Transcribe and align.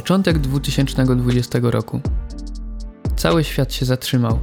Początek 0.00 0.38
2020 0.38 1.58
roku. 1.62 2.00
Cały 3.16 3.44
świat 3.44 3.72
się 3.72 3.86
zatrzymał. 3.86 4.38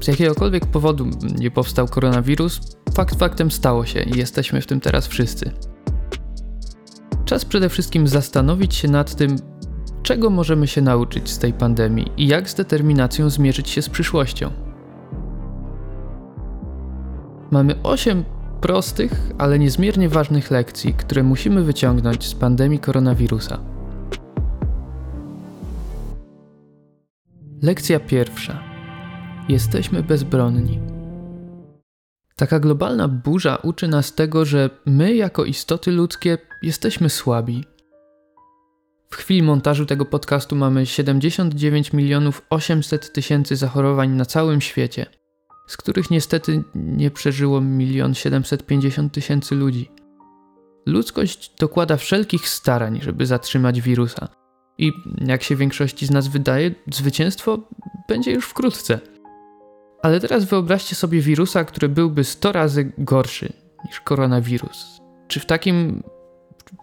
Z 0.00 0.08
jakiegokolwiek 0.08 0.66
powodu 0.66 1.06
nie 1.38 1.50
powstał 1.50 1.88
koronawirus, 1.88 2.60
fakt 2.94 3.18
faktem 3.18 3.50
stało 3.50 3.86
się 3.86 4.00
i 4.02 4.18
jesteśmy 4.18 4.60
w 4.60 4.66
tym 4.66 4.80
teraz 4.80 5.06
wszyscy. 5.06 5.50
Czas 7.24 7.44
przede 7.44 7.68
wszystkim 7.68 8.08
zastanowić 8.08 8.74
się 8.74 8.88
nad 8.88 9.14
tym, 9.14 9.36
czego 10.02 10.30
możemy 10.30 10.66
się 10.66 10.80
nauczyć 10.80 11.30
z 11.30 11.38
tej 11.38 11.52
pandemii 11.52 12.12
i 12.16 12.26
jak 12.26 12.50
z 12.50 12.54
determinacją 12.54 13.30
zmierzyć 13.30 13.70
się 13.70 13.82
z 13.82 13.88
przyszłością. 13.88 14.50
Mamy 17.50 17.82
8 17.82 18.24
prostych, 18.60 19.30
ale 19.38 19.58
niezmiernie 19.58 20.08
ważnych 20.08 20.50
lekcji, 20.50 20.94
które 20.94 21.22
musimy 21.22 21.62
wyciągnąć 21.62 22.26
z 22.26 22.34
pandemii 22.34 22.78
koronawirusa. 22.78 23.71
Lekcja 27.62 28.00
pierwsza. 28.00 28.62
Jesteśmy 29.48 30.02
bezbronni. 30.02 30.80
Taka 32.36 32.60
globalna 32.60 33.08
burza 33.08 33.56
uczy 33.56 33.88
nas 33.88 34.14
tego, 34.14 34.44
że 34.44 34.70
my, 34.86 35.14
jako 35.14 35.44
istoty 35.44 35.90
ludzkie, 35.92 36.38
jesteśmy 36.62 37.10
słabi. 37.10 37.64
W 39.10 39.16
chwili 39.16 39.42
montażu 39.42 39.86
tego 39.86 40.04
podcastu 40.04 40.56
mamy 40.56 40.86
79 40.86 41.92
milionów 41.92 42.42
800 42.50 43.12
tysięcy 43.12 43.56
zachorowań 43.56 44.10
na 44.10 44.24
całym 44.24 44.60
świecie, 44.60 45.06
z 45.66 45.76
których 45.76 46.10
niestety 46.10 46.62
nie 46.74 47.10
przeżyło 47.10 47.62
1 47.78 48.14
750 48.14 49.12
tysięcy 49.12 49.54
ludzi. 49.54 49.90
Ludzkość 50.86 51.54
dokłada 51.58 51.96
wszelkich 51.96 52.48
starań, 52.48 53.00
żeby 53.02 53.26
zatrzymać 53.26 53.80
wirusa. 53.80 54.41
I 54.82 54.92
jak 55.26 55.42
się 55.42 55.56
większości 55.56 56.06
z 56.06 56.10
nas 56.10 56.28
wydaje, 56.28 56.70
zwycięstwo 56.92 57.58
będzie 58.08 58.32
już 58.32 58.46
wkrótce. 58.46 59.00
Ale 60.02 60.20
teraz 60.20 60.44
wyobraźcie 60.44 60.94
sobie 60.94 61.20
wirusa, 61.20 61.64
który 61.64 61.88
byłby 61.88 62.24
100 62.24 62.52
razy 62.52 62.92
gorszy 62.98 63.52
niż 63.86 64.00
koronawirus. 64.00 65.00
Czy 65.28 65.40
w 65.40 65.46
takim, 65.46 66.02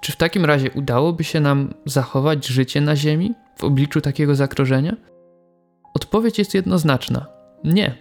czy 0.01 0.11
w 0.11 0.15
takim 0.15 0.45
razie 0.45 0.71
udałoby 0.71 1.23
się 1.23 1.39
nam 1.39 1.73
zachować 1.85 2.47
życie 2.47 2.81
na 2.81 2.95
Ziemi 2.95 3.33
w 3.57 3.63
obliczu 3.63 4.01
takiego 4.01 4.35
zagrożenia? 4.35 4.95
Odpowiedź 5.93 6.39
jest 6.39 6.53
jednoznaczna: 6.53 7.25
nie. 7.63 7.97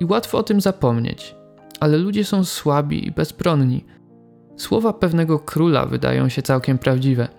I 0.00 0.04
łatwo 0.04 0.38
o 0.38 0.42
tym 0.42 0.60
zapomnieć, 0.60 1.34
ale 1.80 1.96
ludzie 1.96 2.24
są 2.24 2.44
słabi 2.44 3.06
i 3.06 3.10
bezbronni. 3.10 3.84
Słowa 4.56 4.92
pewnego 4.92 5.38
króla 5.38 5.86
wydają 5.86 6.28
się 6.28 6.42
całkiem 6.42 6.78
prawdziwe. 6.78 7.37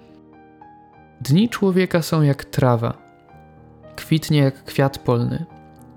Dni 1.22 1.50
człowieka 1.50 2.02
są 2.02 2.22
jak 2.22 2.46
trawa, 2.46 2.98
kwitnie 3.96 4.40
jak 4.40 4.64
kwiat 4.64 4.98
polny, 4.98 5.46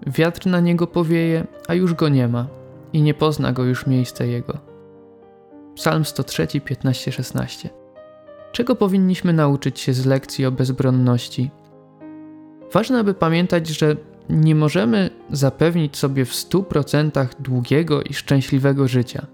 Wiatr 0.07 0.47
na 0.47 0.61
niego 0.61 0.87
powieje, 0.87 1.47
a 1.69 1.75
już 1.75 1.95
go 1.95 2.09
nie 2.09 2.29
ma 2.29 2.47
i 2.93 3.03
nie 3.03 3.15
pozna 3.15 3.53
go 3.53 3.65
już 3.65 3.87
miejsce 3.87 4.27
jego. 4.27 4.59
Psalm 5.75 6.05
103, 6.05 6.47
15-16. 6.47 7.69
Czego 8.53 8.77
powinniśmy 8.77 9.33
nauczyć 9.33 9.81
się 9.81 9.93
z 9.93 10.07
lekcji 10.07 10.47
o 10.47 10.53
bezbronności? 10.53 11.51
Ważne, 12.73 12.99
aby 12.99 13.15
pamiętać, 13.15 13.69
że 13.69 13.97
nie 14.29 14.55
możemy 14.55 15.11
zapewnić 15.31 15.97
sobie 15.97 16.25
w 16.25 16.33
100% 16.33 17.29
długiego 17.41 18.03
i 18.03 18.15
szczęśliwego 18.15 18.89
życia, 18.89 19.27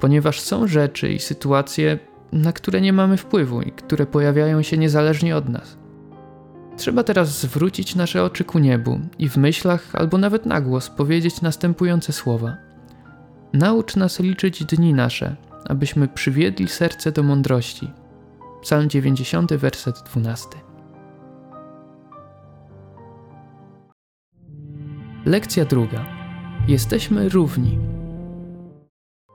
ponieważ 0.00 0.40
są 0.40 0.66
rzeczy 0.66 1.12
i 1.12 1.18
sytuacje, 1.18 1.98
na 2.32 2.52
które 2.52 2.80
nie 2.80 2.92
mamy 2.92 3.16
wpływu 3.16 3.62
i 3.62 3.72
które 3.72 4.06
pojawiają 4.06 4.62
się 4.62 4.78
niezależnie 4.78 5.36
od 5.36 5.48
nas. 5.48 5.78
Trzeba 6.76 7.04
teraz 7.04 7.40
zwrócić 7.40 7.94
nasze 7.94 8.22
oczy 8.22 8.44
ku 8.44 8.58
niebu 8.58 9.00
i 9.18 9.28
w 9.28 9.36
myślach 9.36 9.94
albo 9.94 10.18
nawet 10.18 10.46
na 10.46 10.60
głos 10.60 10.90
powiedzieć 10.90 11.40
następujące 11.40 12.12
słowa. 12.12 12.56
Naucz 13.52 13.96
nas 13.96 14.20
liczyć 14.20 14.64
dni 14.64 14.94
nasze, 14.94 15.36
abyśmy 15.64 16.08
przywiedli 16.08 16.68
serce 16.68 17.12
do 17.12 17.22
mądrości. 17.22 17.90
Psalm 18.62 18.88
90, 18.88 19.54
werset 19.54 20.02
12. 20.12 20.48
Lekcja 25.26 25.64
druga. 25.64 26.06
Jesteśmy 26.68 27.28
równi. 27.28 27.97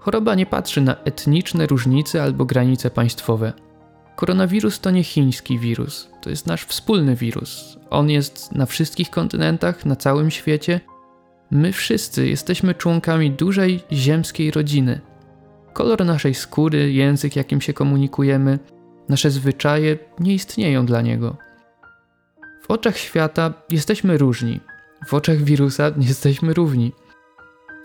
Choroba 0.03 0.35
nie 0.35 0.45
patrzy 0.45 0.81
na 0.81 0.95
etniczne 0.95 1.67
różnice 1.67 2.23
albo 2.23 2.45
granice 2.45 2.89
państwowe. 2.89 3.53
Koronawirus 4.15 4.79
to 4.79 4.91
nie 4.91 5.03
chiński 5.03 5.59
wirus, 5.59 6.09
to 6.21 6.29
jest 6.29 6.47
nasz 6.47 6.65
wspólny 6.65 7.15
wirus. 7.15 7.77
On 7.89 8.09
jest 8.09 8.51
na 8.51 8.65
wszystkich 8.65 9.09
kontynentach, 9.09 9.85
na 9.85 9.95
całym 9.95 10.31
świecie. 10.31 10.79
My 11.51 11.73
wszyscy 11.73 12.27
jesteśmy 12.27 12.75
członkami 12.75 13.31
dużej 13.31 13.83
ziemskiej 13.91 14.51
rodziny. 14.51 15.01
Kolor 15.73 16.05
naszej 16.05 16.33
skóry, 16.33 16.91
język, 16.91 17.35
jakim 17.35 17.61
się 17.61 17.73
komunikujemy, 17.73 18.59
nasze 19.09 19.31
zwyczaje 19.31 19.97
nie 20.19 20.33
istnieją 20.33 20.85
dla 20.85 21.01
niego. 21.01 21.37
W 22.61 22.71
oczach 22.71 22.97
świata 22.97 23.53
jesteśmy 23.69 24.17
różni, 24.17 24.59
w 25.07 25.13
oczach 25.13 25.37
wirusa 25.37 25.91
jesteśmy 26.09 26.53
równi. 26.53 26.93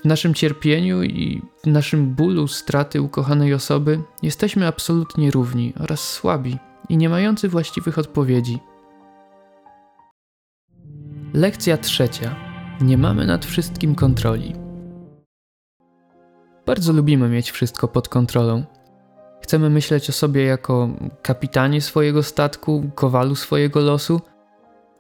W 0.03 0.05
naszym 0.05 0.35
cierpieniu 0.35 1.03
i 1.03 1.43
w 1.65 1.67
naszym 1.67 2.15
bólu 2.15 2.49
straty 2.49 3.03
ukochanej 3.03 3.55
osoby 3.55 4.01
jesteśmy 4.23 4.67
absolutnie 4.67 5.31
równi 5.31 5.73
oraz 5.81 6.11
słabi 6.11 6.59
i 6.89 6.97
nie 6.97 7.09
mający 7.09 7.49
właściwych 7.49 7.99
odpowiedzi. 7.99 8.59
Lekcja 11.35 11.77
trzecia. 11.77 12.37
Nie 12.81 12.99
mamy 12.99 13.27
nad 13.27 13.47
wszystkim 13.47 13.95
kontroli. 13.95 14.55
Bardzo 16.67 16.93
lubimy 16.93 17.29
mieć 17.29 17.51
wszystko 17.51 17.89
pod 17.89 18.09
kontrolą. 18.09 18.65
Chcemy 19.43 19.71
myśleć 19.71 20.11
o 20.11 20.13
sobie 20.13 20.45
jako 20.45 20.89
kapitanie 21.23 21.81
swojego 21.81 22.23
statku, 22.23 22.91
kowalu 22.95 23.35
swojego 23.35 23.81
losu. 23.81 24.21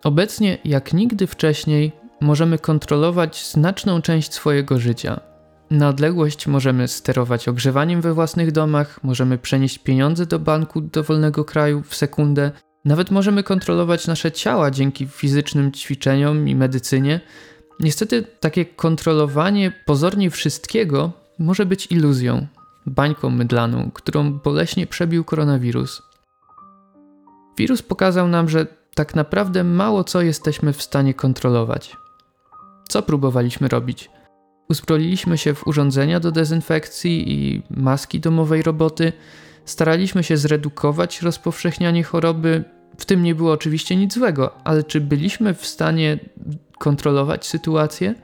Obecnie, 0.04 0.58
jak 0.64 0.92
nigdy 0.92 1.26
wcześniej, 1.26 1.92
możemy 2.21 2.59
kontrolować 2.59 3.47
znaczną 3.47 4.03
część 4.03 4.34
swojego 4.34 4.79
życia. 4.79 5.21
Na 5.71 5.89
odległość 5.89 6.47
możemy 6.47 6.89
sterować 6.89 7.49
ogrzewaniem 7.49 8.01
we 8.01 8.15
własnych 8.15 8.53
domach, 8.53 9.05
możemy 9.05 9.39
przenieść 9.39 9.79
pieniądze 9.79 10.27
do 10.27 10.39
banku 10.39 10.81
dowolnego 10.81 11.45
kraju 11.45 11.83
w 11.83 11.95
sekundę, 11.95 12.51
nawet 12.84 13.11
możemy 13.11 13.43
kontrolować 13.43 14.06
nasze 14.06 14.33
ciała 14.33 14.71
dzięki 14.71 15.06
fizycznym 15.06 15.73
ćwiczeniom 15.73 16.49
i 16.49 16.55
medycynie. 16.55 17.21
Niestety, 17.81 18.25
takie 18.41 18.65
kontrolowanie 18.65 19.73
pozornie 19.87 20.31
wszystkiego 20.31 21.12
może 21.39 21.67
być 21.67 21.93
iluzją, 21.93 22.47
bańką 22.87 23.31
mydlaną, 23.31 23.91
którą 23.95 24.33
boleśnie 24.33 24.87
przebił 24.87 25.25
koronawirus. 25.25 26.03
Wirus 27.59 27.83
pokazał 27.83 28.29
nam, 28.29 28.49
że 28.49 28.67
tak 28.95 29.15
naprawdę 29.15 29.65
mało 29.65 30.05
co 30.05 30.23
jesteśmy 30.23 30.73
w 30.73 30.83
stanie 30.83 31.15
kontrolować. 31.15 31.97
Co 32.88 33.03
próbowaliśmy 33.03 33.69
robić? 33.69 34.10
Uzbroiliśmy 34.69 35.38
się 35.38 35.54
w 35.54 35.66
urządzenia 35.66 36.21
do 36.21 36.32
dezynfekcji 36.32 37.32
i 37.32 37.62
maski 37.71 38.21
domowej 38.21 38.62
roboty. 38.62 39.12
Staraliśmy 39.65 40.25
się 40.25 40.37
zredukować 40.37 41.22
rozpowszechnianie 41.22 42.04
choroby. 42.04 42.65
W 42.99 43.04
tym 43.04 43.22
nie 43.22 43.34
było 43.34 43.52
oczywiście 43.52 43.96
nic 43.96 44.14
złego, 44.14 44.55
ale 44.64 44.82
czy 44.82 45.00
byliśmy 45.00 45.55
w 45.55 45.67
stanie 45.67 46.19
kontrolować 46.79 47.46
sytuację? 47.46 48.14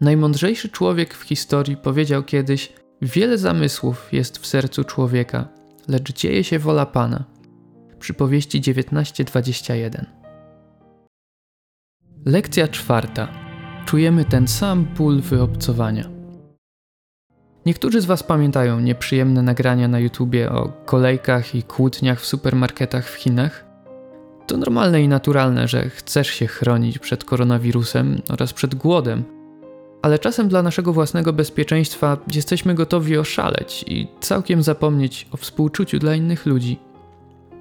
Najmądrzejszy 0.00 0.68
człowiek 0.68 1.14
w 1.14 1.22
historii 1.22 1.76
powiedział 1.76 2.22
kiedyś: 2.22 2.72
Wiele 3.02 3.38
zamysłów 3.38 4.12
jest 4.12 4.38
w 4.38 4.46
sercu 4.46 4.84
człowieka, 4.84 5.48
lecz 5.88 6.12
dzieje 6.12 6.44
się 6.44 6.58
wola 6.58 6.86
Pana. 6.86 7.24
Przypowieści 7.98 8.60
19:21. 8.60 10.21
Lekcja 12.26 12.68
czwarta. 12.68 13.28
Czujemy 13.84 14.24
ten 14.24 14.48
sam 14.48 14.84
ból 14.84 15.20
wyobcowania. 15.20 16.08
Niektórzy 17.66 18.00
z 18.00 18.04
Was 18.04 18.22
pamiętają 18.22 18.80
nieprzyjemne 18.80 19.42
nagrania 19.42 19.88
na 19.88 19.98
YouTubie 19.98 20.50
o 20.50 20.72
kolejkach 20.84 21.54
i 21.54 21.62
kłótniach 21.62 22.20
w 22.20 22.26
supermarketach 22.26 23.08
w 23.08 23.14
Chinach? 23.14 23.64
To 24.46 24.56
normalne 24.56 25.02
i 25.02 25.08
naturalne, 25.08 25.68
że 25.68 25.88
chcesz 25.88 26.28
się 26.28 26.46
chronić 26.46 26.98
przed 26.98 27.24
koronawirusem 27.24 28.22
oraz 28.28 28.52
przed 28.52 28.74
głodem, 28.74 29.24
ale 30.02 30.18
czasem 30.18 30.48
dla 30.48 30.62
naszego 30.62 30.92
własnego 30.92 31.32
bezpieczeństwa 31.32 32.16
jesteśmy 32.34 32.74
gotowi 32.74 33.18
oszaleć 33.18 33.84
i 33.88 34.08
całkiem 34.20 34.62
zapomnieć 34.62 35.26
o 35.32 35.36
współczuciu 35.36 35.98
dla 35.98 36.14
innych 36.14 36.46
ludzi. 36.46 36.78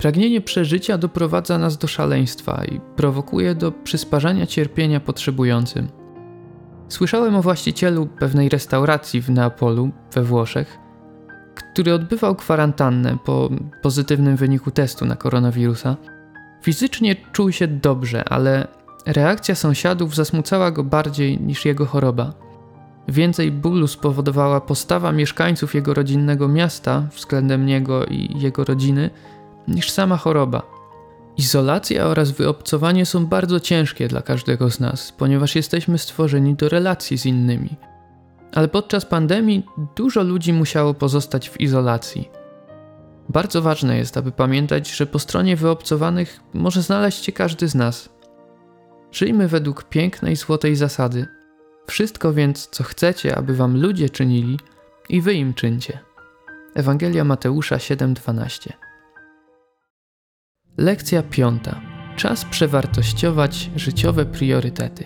Pragnienie 0.01 0.41
przeżycia 0.41 0.97
doprowadza 0.97 1.57
nas 1.57 1.77
do 1.77 1.87
szaleństwa 1.87 2.65
i 2.65 2.79
prowokuje 2.95 3.55
do 3.55 3.71
przysparzania 3.71 4.45
cierpienia 4.45 4.99
potrzebującym. 4.99 5.87
Słyszałem 6.89 7.35
o 7.35 7.41
właścicielu 7.41 8.05
pewnej 8.05 8.49
restauracji 8.49 9.21
w 9.21 9.29
Neapolu, 9.29 9.91
we 10.13 10.23
Włoszech. 10.23 10.77
który 11.73 11.93
odbywał 11.93 12.35
kwarantannę 12.35 13.17
po 13.25 13.49
pozytywnym 13.81 14.35
wyniku 14.35 14.71
testu 14.71 15.05
na 15.05 15.15
koronawirusa, 15.15 15.97
fizycznie 16.61 17.15
czuł 17.31 17.51
się 17.51 17.67
dobrze, 17.67 18.23
ale 18.29 18.67
reakcja 19.05 19.55
sąsiadów 19.55 20.15
zasmucała 20.15 20.71
go 20.71 20.83
bardziej 20.83 21.41
niż 21.41 21.65
jego 21.65 21.85
choroba. 21.85 22.33
Więcej 23.07 23.51
bólu 23.51 23.87
spowodowała 23.87 24.61
postawa 24.61 25.11
mieszkańców 25.11 25.75
jego 25.75 25.93
rodzinnego 25.93 26.47
miasta 26.47 27.07
względem 27.15 27.65
niego 27.65 28.05
i 28.05 28.39
jego 28.39 28.63
rodziny 28.63 29.09
niż 29.67 29.91
sama 29.91 30.17
choroba. 30.17 30.61
Izolacja 31.37 32.05
oraz 32.05 32.31
wyobcowanie 32.31 33.05
są 33.05 33.25
bardzo 33.25 33.59
ciężkie 33.59 34.07
dla 34.07 34.21
każdego 34.21 34.71
z 34.71 34.79
nas, 34.79 35.11
ponieważ 35.11 35.55
jesteśmy 35.55 35.97
stworzeni 35.97 36.55
do 36.55 36.69
relacji 36.69 37.17
z 37.17 37.25
innymi. 37.25 37.69
Ale 38.53 38.67
podczas 38.67 39.05
pandemii 39.05 39.65
dużo 39.95 40.23
ludzi 40.23 40.53
musiało 40.53 40.93
pozostać 40.93 41.49
w 41.49 41.61
izolacji. 41.61 42.29
Bardzo 43.29 43.61
ważne 43.61 43.97
jest, 43.97 44.17
aby 44.17 44.31
pamiętać, 44.31 44.91
że 44.91 45.05
po 45.05 45.19
stronie 45.19 45.55
wyobcowanych 45.55 46.39
może 46.53 46.81
znaleźć 46.81 47.25
się 47.25 47.31
każdy 47.31 47.67
z 47.67 47.75
nas. 47.75 48.09
Żyjmy 49.11 49.47
według 49.47 49.83
pięknej 49.83 50.35
złotej 50.35 50.75
zasady. 50.75 51.27
Wszystko 51.87 52.33
więc, 52.33 52.67
co 52.67 52.83
chcecie, 52.83 53.37
aby 53.37 53.55
wam 53.55 53.81
ludzie 53.81 54.09
czynili, 54.09 54.57
i 55.09 55.21
wy 55.21 55.33
im 55.33 55.53
czyńcie. 55.53 55.99
Ewangelia 56.75 57.23
Mateusza 57.23 57.75
7:12 57.75 58.90
Lekcja 60.77 61.23
piąta. 61.23 61.81
Czas 62.15 62.45
przewartościować 62.45 63.69
życiowe 63.75 64.25
priorytety. 64.25 65.05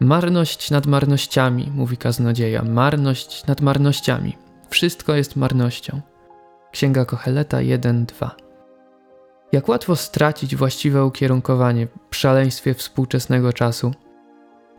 Marność 0.00 0.70
nad 0.70 0.86
marnościami, 0.86 1.72
mówi 1.74 1.96
kaznodzieja, 1.96 2.62
marność 2.62 3.46
nad 3.46 3.60
marnościami. 3.60 4.36
Wszystko 4.70 5.14
jest 5.14 5.36
marnością. 5.36 6.00
Księga 6.72 7.04
Kocheleta 7.04 7.58
1:2. 7.58 8.30
Jak 9.52 9.68
łatwo 9.68 9.96
stracić 9.96 10.56
właściwe 10.56 11.04
ukierunkowanie 11.04 11.88
w 12.10 12.16
szaleństwie 12.16 12.74
współczesnego 12.74 13.52
czasu. 13.52 13.92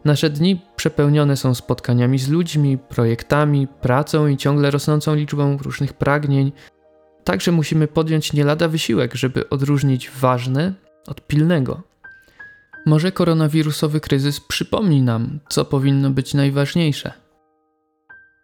Nasze 0.06 0.30
dni 0.30 0.62
przepełnione 0.76 1.38
są 1.38 1.56
spotkaniami 1.56 2.20
z 2.20 2.30
ludźmi, 2.30 2.78
projektami, 2.78 3.68
pracą 3.68 4.28
i 4.28 4.38
ciągle 4.38 4.72
rosnącą 4.72 5.16
liczbą 5.16 5.58
różnych 5.58 5.94
pragnień, 5.94 6.52
Także 7.26 7.52
musimy 7.52 7.88
podjąć 7.88 8.34
nie 8.34 8.44
lada 8.44 8.68
wysiłek, 8.68 9.16
żeby 9.16 9.50
odróżnić 9.50 10.10
ważne 10.10 10.74
od 11.08 11.28
pilnego. 11.28 11.82
Może 12.86 13.12
koronawirusowy 13.12 14.00
kryzys 14.00 14.40
przypomni 14.40 15.02
nam, 15.02 15.40
co 15.50 15.66
powinno 15.66 16.10
być 16.10 16.34
najważniejsze. 16.34 17.14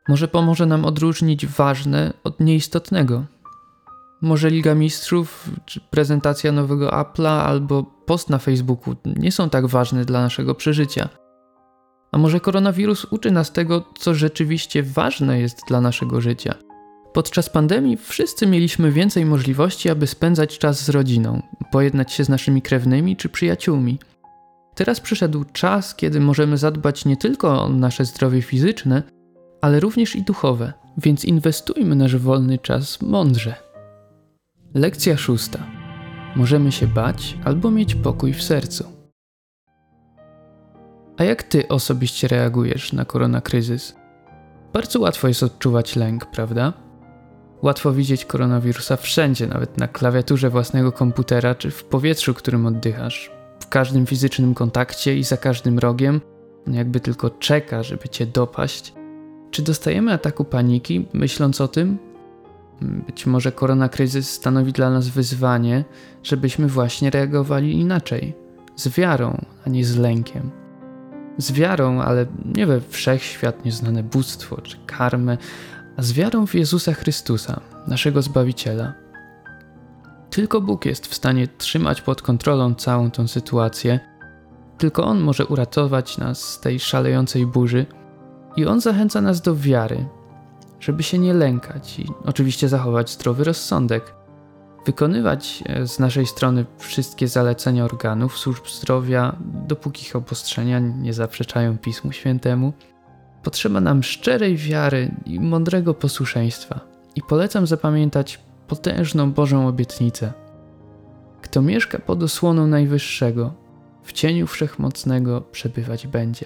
Może 0.09 0.27
pomoże 0.27 0.65
nam 0.65 0.85
odróżnić 0.85 1.47
ważne 1.47 2.13
od 2.23 2.39
nieistotnego. 2.39 3.25
Może 4.21 4.49
Liga 4.49 4.75
Mistrzów, 4.75 5.49
czy 5.65 5.79
prezentacja 5.89 6.51
nowego 6.51 6.89
Apple'a 6.89 7.41
albo 7.41 7.83
post 7.83 8.29
na 8.29 8.37
Facebooku 8.37 8.95
nie 9.05 9.31
są 9.31 9.49
tak 9.49 9.67
ważne 9.67 10.05
dla 10.05 10.21
naszego 10.21 10.55
przeżycia. 10.55 11.09
A 12.11 12.17
może 12.17 12.39
koronawirus 12.39 13.05
uczy 13.05 13.31
nas 13.31 13.51
tego, 13.51 13.85
co 13.99 14.15
rzeczywiście 14.15 14.83
ważne 14.83 15.39
jest 15.39 15.57
dla 15.67 15.81
naszego 15.81 16.21
życia– 16.21 16.55
Podczas 17.13 17.49
pandemii 17.49 17.97
wszyscy 17.97 18.47
mieliśmy 18.47 18.91
więcej 18.91 19.25
możliwości, 19.25 19.89
aby 19.89 20.07
spędzać 20.07 20.57
czas 20.57 20.83
z 20.85 20.89
rodziną, 20.89 21.41
pojednać 21.71 22.13
się 22.13 22.23
z 22.23 22.29
naszymi 22.29 22.61
krewnymi 22.61 23.15
czy 23.17 23.29
przyjaciółmi. 23.29 23.99
Teraz 24.75 24.99
przyszedł 24.99 25.43
czas, 25.53 25.95
kiedy 25.95 26.19
możemy 26.19 26.57
zadbać 26.57 27.05
nie 27.05 27.17
tylko 27.17 27.63
o 27.63 27.69
nasze 27.69 28.05
zdrowie 28.05 28.41
fizyczne, 28.41 29.03
ale 29.61 29.79
również 29.79 30.15
i 30.15 30.23
duchowe, 30.23 30.73
więc 30.97 31.25
inwestujmy 31.25 31.95
nasz 31.95 32.15
wolny 32.15 32.57
czas 32.57 33.01
mądrze. 33.01 33.55
Lekcja 34.73 35.17
szósta. 35.17 35.59
Możemy 36.35 36.71
się 36.71 36.87
bać 36.87 37.37
albo 37.43 37.71
mieć 37.71 37.95
pokój 37.95 38.33
w 38.33 38.43
sercu. 38.43 38.83
A 41.17 41.23
jak 41.23 41.43
ty 41.43 41.67
osobiście 41.67 42.27
reagujesz 42.27 42.93
na 42.93 43.05
koronakryzys? 43.05 43.95
Bardzo 44.73 44.99
łatwo 44.99 45.27
jest 45.27 45.43
odczuwać 45.43 45.95
lęk, 45.95 46.25
prawda? 46.25 46.73
Łatwo 47.61 47.93
widzieć 47.93 48.25
koronawirusa 48.25 48.97
wszędzie, 48.97 49.47
nawet 49.47 49.77
na 49.77 49.87
klawiaturze 49.87 50.49
własnego 50.49 50.91
komputera 50.91 51.55
czy 51.55 51.71
w 51.71 51.83
powietrzu, 51.83 52.33
którym 52.33 52.65
oddychasz. 52.65 53.31
W 53.59 53.67
każdym 53.69 54.05
fizycznym 54.05 54.53
kontakcie 54.53 55.17
i 55.17 55.23
za 55.23 55.37
każdym 55.37 55.79
rogiem, 55.79 56.21
jakby 56.67 56.99
tylko 56.99 57.29
czeka, 57.29 57.83
żeby 57.83 58.09
cię 58.09 58.25
dopaść. 58.25 58.93
Czy 59.51 59.61
dostajemy 59.61 60.13
ataku 60.13 60.45
paniki, 60.45 61.07
myśląc 61.13 61.61
o 61.61 61.67
tym? 61.67 61.97
Być 62.81 63.25
może 63.25 63.51
koronakryzys 63.51 64.31
stanowi 64.31 64.73
dla 64.73 64.89
nas 64.89 65.07
wyzwanie, 65.07 65.85
żebyśmy 66.23 66.67
właśnie 66.67 67.09
reagowali 67.09 67.79
inaczej, 67.79 68.35
z 68.75 68.87
wiarą, 68.87 69.45
a 69.65 69.69
nie 69.69 69.85
z 69.85 69.97
lękiem. 69.97 70.51
Z 71.37 71.51
wiarą, 71.51 72.01
ale 72.01 72.25
nie 72.55 72.65
we 72.65 72.81
wszechświat 72.81 73.65
nieznane 73.65 74.03
bóstwo 74.03 74.61
czy 74.61 74.77
karmę, 74.85 75.37
z 75.97 76.13
wiarą 76.13 76.47
w 76.47 76.55
Jezusa 76.55 76.93
Chrystusa, 76.93 77.61
naszego 77.87 78.21
Zbawiciela. 78.21 78.93
Tylko 80.29 80.61
Bóg 80.61 80.85
jest 80.85 81.07
w 81.07 81.13
stanie 81.13 81.47
trzymać 81.47 82.01
pod 82.01 82.21
kontrolą 82.21 82.75
całą 82.75 83.11
tę 83.11 83.27
sytuację, 83.27 83.99
tylko 84.77 85.03
On 85.03 85.19
może 85.19 85.45
uratować 85.45 86.17
nas 86.17 86.49
z 86.53 86.59
tej 86.59 86.79
szalejącej 86.79 87.45
burzy 87.45 87.85
i 88.55 88.65
On 88.65 88.81
zachęca 88.81 89.21
nas 89.21 89.41
do 89.41 89.55
wiary, 89.55 90.05
żeby 90.79 91.03
się 91.03 91.19
nie 91.19 91.33
lękać 91.33 91.99
i 91.99 92.05
oczywiście 92.25 92.69
zachować 92.69 93.09
zdrowy 93.09 93.43
rozsądek, 93.43 94.13
wykonywać 94.85 95.63
e, 95.65 95.87
z 95.87 95.99
naszej 95.99 96.27
strony 96.27 96.65
wszystkie 96.77 97.27
zalecenia 97.27 97.85
organów 97.85 98.37
służb 98.37 98.67
zdrowia, 98.67 99.35
dopóki 99.67 100.05
ich 100.05 100.15
obostrzenia 100.15 100.79
nie 100.79 101.13
zaprzeczają 101.13 101.77
Pismu 101.77 102.11
Świętemu– 102.11 102.73
Potrzeba 103.43 103.81
nam 103.81 104.03
szczerej 104.03 104.57
wiary 104.57 105.11
i 105.25 105.39
mądrego 105.39 105.93
posłuszeństwa. 105.93 106.79
I 107.15 107.21
polecam 107.21 107.67
zapamiętać 107.67 108.39
potężną 108.67 109.31
Bożą 109.31 109.67
obietnicę. 109.67 110.33
Kto 111.41 111.61
mieszka 111.61 111.99
pod 111.99 112.23
osłoną 112.23 112.67
Najwyższego, 112.67 113.53
w 114.03 114.13
cieniu 114.13 114.47
Wszechmocnego 114.47 115.41
przebywać 115.41 116.07
będzie. 116.07 116.45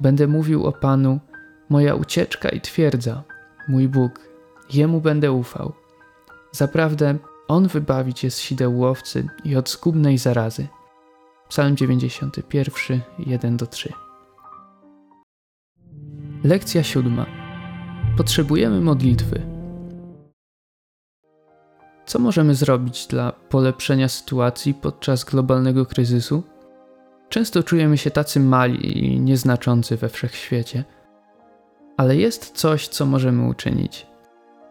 Będę 0.00 0.26
mówił 0.26 0.66
o 0.66 0.72
Panu, 0.72 1.20
moja 1.68 1.94
ucieczka 1.94 2.48
i 2.48 2.60
twierdza, 2.60 3.22
mój 3.68 3.88
Bóg, 3.88 4.20
Jemu 4.72 5.00
będę 5.00 5.32
ufał. 5.32 5.72
Zaprawdę 6.52 7.18
On 7.48 7.68
wybawi 7.68 8.14
cię 8.14 8.30
z 8.30 8.38
sideł 8.38 8.78
łowcy 8.78 9.28
i 9.44 9.56
od 9.56 9.70
zgubnej 9.70 10.18
zarazy. 10.18 10.68
Psalm 11.48 11.76
91, 11.76 13.00
1-3 13.18 14.07
Lekcja 16.44 16.82
siódma. 16.82 17.26
Potrzebujemy 18.16 18.80
modlitwy. 18.80 19.42
Co 22.06 22.18
możemy 22.18 22.54
zrobić 22.54 23.06
dla 23.06 23.32
polepszenia 23.32 24.08
sytuacji 24.08 24.74
podczas 24.74 25.24
globalnego 25.24 25.86
kryzysu? 25.86 26.42
Często 27.28 27.62
czujemy 27.62 27.98
się 27.98 28.10
tacy 28.10 28.40
mali 28.40 28.98
i 28.98 29.20
nieznaczący 29.20 29.96
we 29.96 30.08
wszechświecie. 30.08 30.84
Ale 31.96 32.16
jest 32.16 32.50
coś, 32.50 32.88
co 32.88 33.06
możemy 33.06 33.48
uczynić. 33.48 34.06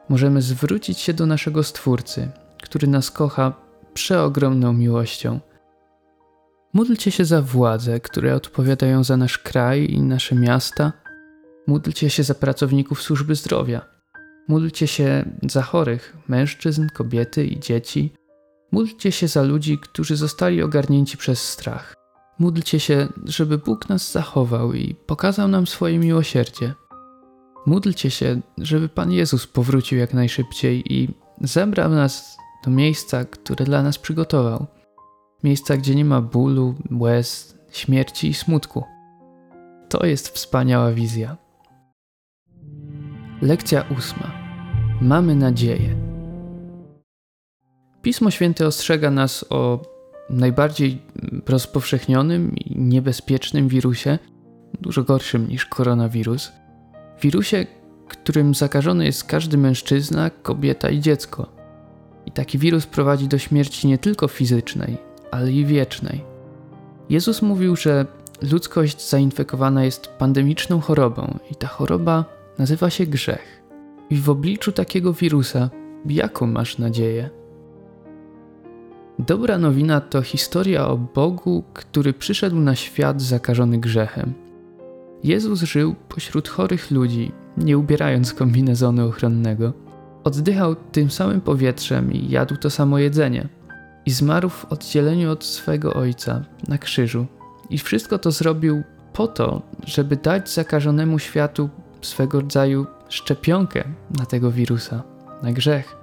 Możemy 0.10 0.42
zwrócić 0.42 1.00
się 1.00 1.14
do 1.14 1.26
naszego 1.26 1.64
Stwórcy, 1.64 2.32
który 2.64 2.88
nas 2.88 3.12
kocha 3.12 3.54
przeogromną 3.94 4.74
miłością. 4.74 5.40
Módlcie 6.74 7.12
się 7.12 7.26
za 7.26 7.42
władze, 7.42 8.00
które 8.00 8.36
odpowiadają 8.36 9.04
za 9.04 9.18
nasz 9.18 9.38
kraj 9.38 9.92
i 9.92 10.02
nasze 10.02 10.36
miasta– 10.36 10.92
Módlcie 11.68 12.10
się 12.10 12.24
za 12.24 12.36
pracowników 12.36 13.02
służby 13.02 13.36
zdrowia. 13.36 13.82
Módlcie 14.48 14.88
się 14.88 15.26
za 15.50 15.62
chorych, 15.62 16.18
mężczyzn, 16.28 16.88
kobiety 16.94 17.46
i 17.46 17.60
dzieci. 17.60 18.14
Módlcie 18.72 19.12
się 19.12 19.28
za 19.28 19.44
ludzi, 19.44 19.78
którzy 19.78 20.16
zostali 20.16 20.62
ogarnięci 20.62 21.18
przez 21.18 21.50
strach. 21.50 21.94
Módlcie 22.40 22.80
się, 22.80 23.08
żeby 23.26 23.58
Bóg 23.58 23.90
nas 23.90 24.12
zachował 24.12 24.74
i 24.74 24.96
pokazał 24.96 25.48
nam 25.48 25.68
swoje 25.68 26.00
miłosierdzie. 26.00 26.74
Módlcie 27.66 28.12
się, 28.12 28.42
żeby 28.58 28.90
Pan 28.90 29.12
Jezus 29.12 29.48
powrócił 29.48 29.98
jak 29.98 30.14
najszybciej 30.14 30.94
i 30.94 31.10
zebrał 31.42 31.90
nas 31.90 32.38
do 32.66 32.72
miejsca, 32.72 33.26
które 33.26 33.66
dla 33.66 33.84
nas 33.84 33.98
przygotował. 33.98 34.66
Miejsca, 35.44 35.78
gdzie 35.78 35.96
nie 35.96 36.06
ma 36.06 36.22
bólu, 36.22 36.76
łez, 36.92 37.58
śmierci 37.72 38.28
i 38.28 38.34
smutku. 38.34 38.84
To 39.90 40.06
jest 40.06 40.30
wspaniała 40.30 40.92
wizja. 40.92 41.38
Lekcja 43.42 43.86
ósma. 43.98 44.32
Mamy 45.02 45.36
nadzieję. 45.36 45.96
Pismo 48.02 48.32
Święte 48.32 48.68
ostrzega 48.68 49.12
nas 49.12 49.46
o 49.50 49.82
najbardziej 50.30 51.02
rozpowszechnionym 51.48 52.56
i 52.56 52.80
niebezpiecznym 52.80 53.68
wirusie, 53.68 54.20
dużo 54.82 55.04
gorszym 55.04 55.48
niż 55.48 55.66
koronawirus. 55.66 56.52
Wirusie, 57.22 57.66
którym 58.08 58.56
zakażony 58.56 59.06
jest 59.06 59.24
każdy 59.24 59.58
mężczyzna, 59.58 60.30
kobieta 60.30 60.90
i 60.90 61.00
dziecko. 61.00 61.50
I 62.26 62.32
taki 62.32 62.58
wirus 62.58 62.86
prowadzi 62.86 63.28
do 63.28 63.38
śmierci 63.38 63.88
nie 63.88 63.98
tylko 63.98 64.28
fizycznej, 64.28 64.98
ale 65.32 65.52
i 65.52 65.66
wiecznej. 65.66 66.24
Jezus 67.10 67.42
mówił, 67.42 67.76
że 67.76 68.06
ludzkość 68.52 69.10
zainfekowana 69.10 69.86
jest 69.86 70.08
pandemiczną 70.08 70.82
chorobą 70.82 71.38
i 71.52 71.56
ta 71.56 71.68
choroba 71.68 72.37
nazywa 72.58 72.90
się 72.90 73.06
grzech. 73.06 73.64
I 74.10 74.18
w 74.18 74.30
obliczu 74.30 74.72
takiego 74.72 75.14
wirusa, 75.14 75.70
jaką 76.06 76.48
masz 76.48 76.78
nadzieję? 76.78 77.30
Dobra 79.20 79.58
nowina 79.58 80.02
to 80.02 80.22
historia 80.22 80.88
o 80.88 80.98
Bogu, 80.98 81.64
który 81.74 82.14
przyszedł 82.14 82.56
na 82.56 82.76
świat 82.76 83.22
zakażony 83.22 83.78
grzechem. 83.78 84.34
Jezus 85.24 85.62
żył 85.62 85.96
pośród 86.10 86.50
chorych 86.50 86.92
ludzi, 86.92 87.32
nie 87.58 87.78
ubierając 87.78 88.34
kombinezonu 88.34 89.08
ochronnego. 89.08 89.74
Oddychał 90.24 90.76
tym 90.76 91.12
samym 91.12 91.42
powietrzem 91.42 92.14
i 92.14 92.30
jadł 92.30 92.56
to 92.56 92.70
samo 92.70 93.00
jedzenie. 93.00 93.48
I 94.06 94.12
zmarł 94.12 94.50
w 94.50 94.66
oddzieleniu 94.66 95.32
od 95.32 95.46
swego 95.46 95.94
ojca 95.94 96.44
na 96.68 96.78
krzyżu. 96.78 97.26
I 97.70 97.78
wszystko 97.78 98.20
to 98.20 98.32
zrobił 98.32 98.84
po 99.14 99.28
to, 99.28 99.62
żeby 99.86 100.16
dać 100.16 100.50
zakażonemu 100.50 101.20
światu 101.20 101.70
swego 102.02 102.42
rodzaju 102.42 102.86
szczepionkę 103.10 103.84
na 104.20 104.26
tego 104.26 104.52
wirusa, 104.52 105.04
na 105.44 105.52
grzech, 105.52 105.98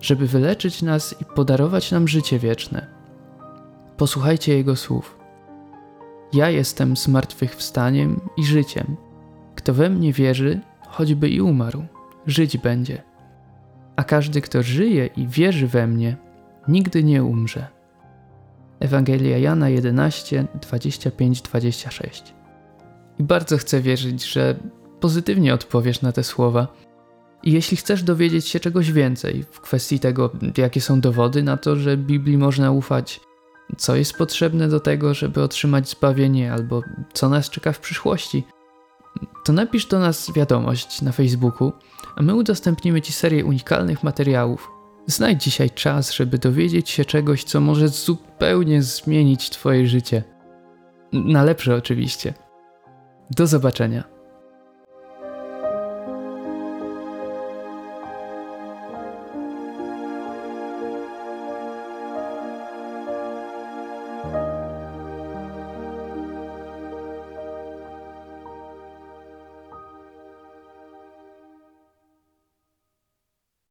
żeby 0.00 0.26
wyleczyć 0.26 0.82
nas 0.82 1.14
i 1.20 1.24
podarować 1.24 1.92
nam 1.92 2.08
życie 2.08 2.38
wieczne. 2.38 2.86
Posłuchajcie 3.96 4.56
Jego 4.56 4.76
słów. 4.76 5.18
Ja 6.32 6.50
jestem 6.50 6.96
zmartwychwstaniem 6.96 8.20
i 8.36 8.44
życiem. 8.44 8.96
Kto 9.54 9.74
we 9.74 9.90
mnie 9.90 10.12
wierzy, 10.12 10.60
choćby 10.88 11.28
i 11.28 11.40
umarł, 11.40 11.84
żyć 12.26 12.58
będzie. 12.58 13.02
A 13.96 14.04
każdy, 14.04 14.40
kto 14.40 14.62
żyje 14.62 15.06
i 15.06 15.28
wierzy 15.28 15.66
we 15.66 15.86
mnie, 15.86 16.16
nigdy 16.68 17.04
nie 17.04 17.24
umrze. 17.24 17.66
Ewangelia 18.80 19.38
Jana 19.38 19.68
11, 19.68 20.46
25-26. 20.60 22.32
I 23.18 23.22
bardzo 23.22 23.58
chcę 23.58 23.80
wierzyć, 23.80 24.24
że 24.24 24.56
pozytywnie 25.02 25.54
odpowiesz 25.54 26.02
na 26.02 26.12
te 26.12 26.24
słowa. 26.24 26.66
I 27.42 27.52
jeśli 27.52 27.76
chcesz 27.76 28.02
dowiedzieć 28.02 28.48
się 28.48 28.60
czegoś 28.60 28.92
więcej 28.92 29.44
w 29.50 29.60
kwestii 29.60 30.00
tego, 30.00 30.30
jakie 30.56 30.80
są 30.80 31.00
dowody 31.00 31.42
na 31.42 31.56
to, 31.56 31.76
że 31.76 31.96
Biblii 31.96 32.38
można 32.38 32.70
ufać, 32.70 33.20
co 33.76 33.96
jest 33.96 34.14
potrzebne 34.14 34.68
do 34.68 34.80
tego, 34.80 35.14
żeby 35.14 35.42
otrzymać 35.42 35.88
zbawienie, 35.88 36.52
albo 36.52 36.82
co 37.12 37.28
nas 37.28 37.50
czeka 37.50 37.72
w 37.72 37.80
przyszłości, 37.80 38.44
to 39.44 39.52
napisz 39.52 39.86
do 39.86 39.98
nas 39.98 40.32
wiadomość 40.34 41.02
na 41.02 41.12
Facebooku, 41.12 41.72
a 42.16 42.22
my 42.22 42.34
udostępnimy 42.34 43.02
Ci 43.02 43.12
serię 43.12 43.44
unikalnych 43.44 44.02
materiałów. 44.02 44.70
Znajdź 45.06 45.44
dzisiaj 45.44 45.70
czas, 45.70 46.12
żeby 46.12 46.38
dowiedzieć 46.38 46.90
się 46.90 47.04
czegoś, 47.04 47.44
co 47.44 47.60
może 47.60 47.88
zupełnie 47.88 48.82
zmienić 48.82 49.50
Twoje 49.50 49.86
życie. 49.86 50.22
Na 51.12 51.42
lepsze 51.42 51.74
oczywiście. 51.76 52.34
Do 53.30 53.46
zobaczenia. 53.46 54.21